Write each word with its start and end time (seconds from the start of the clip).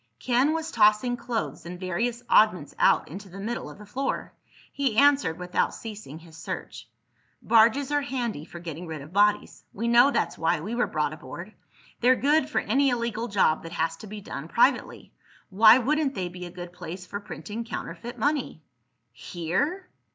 Ken 0.17 0.51
was 0.55 0.71
tossing 0.71 1.15
clothes 1.15 1.63
and 1.63 1.79
various 1.79 2.23
oddments 2.27 2.73
out 2.79 3.07
into 3.07 3.29
the 3.29 3.39
middle 3.39 3.69
of 3.69 3.77
the 3.77 3.85
floor. 3.85 4.33
He 4.71 4.97
answered 4.97 5.37
without 5.37 5.75
ceasing 5.75 6.17
his 6.17 6.35
search. 6.35 6.89
"Barges 7.43 7.91
are 7.91 8.01
handy 8.01 8.43
for 8.43 8.57
getting 8.57 8.87
rid 8.87 9.03
of 9.03 9.13
bodies. 9.13 9.63
We 9.73 9.87
know 9.87 10.09
that's 10.09 10.39
why 10.39 10.59
we 10.61 10.73
were 10.73 10.87
brought 10.87 11.13
aboard. 11.13 11.53
They're 11.99 12.15
good 12.15 12.49
for 12.49 12.61
any 12.61 12.89
illegal 12.89 13.27
job 13.27 13.61
that 13.61 13.73
has 13.73 13.95
to 13.97 14.07
be 14.07 14.21
done 14.21 14.47
privately. 14.47 15.13
Why 15.51 15.77
wouldn't 15.77 16.15
they 16.15 16.29
be 16.29 16.47
a 16.47 16.49
good 16.49 16.73
place 16.73 17.05
for 17.05 17.19
printing 17.19 17.63
counterfeit 17.63 18.17
money?" 18.17 18.63
"Here?" 19.11 19.87